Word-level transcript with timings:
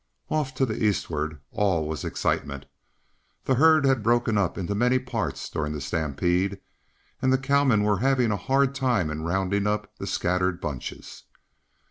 Off 0.31 0.51
to 0.55 0.65
the 0.65 0.83
eastward, 0.83 1.37
all 1.51 1.87
was 1.87 1.99
still 1.99 2.07
excitement. 2.07 2.65
The 3.45 3.53
herd 3.53 3.85
had 3.85 4.01
broken 4.01 4.35
up 4.35 4.57
into 4.57 4.73
many 4.73 4.97
parts 4.97 5.47
during 5.47 5.73
the 5.73 5.79
stampede 5.79 6.59
and 7.21 7.31
the 7.31 7.37
cowmen 7.37 7.83
were 7.83 7.99
having 7.99 8.31
a 8.31 8.35
hard 8.35 8.73
time 8.73 9.11
in 9.11 9.21
rounding 9.21 9.67
up 9.67 9.95
the 9.99 10.07
scattered 10.07 10.59
bunches. 10.59 11.25